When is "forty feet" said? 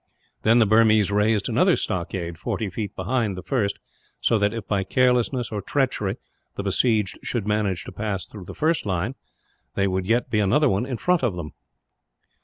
2.39-2.95